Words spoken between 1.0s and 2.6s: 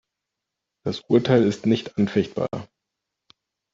Urteil ist nicht anfechtbar.